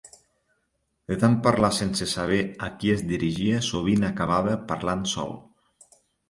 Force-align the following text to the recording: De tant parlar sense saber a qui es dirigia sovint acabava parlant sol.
De 1.11 1.17
tant 1.23 1.35
parlar 1.47 1.69
sense 1.79 2.07
saber 2.13 2.39
a 2.69 2.69
qui 2.79 2.89
es 2.95 3.03
dirigia 3.11 3.61
sovint 3.69 4.09
acabava 4.09 4.57
parlant 4.73 5.05
sol. 5.13 5.39